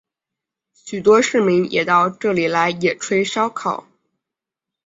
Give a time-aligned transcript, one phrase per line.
[0.73, 3.85] 许多市民也到这里来野炊烧烤。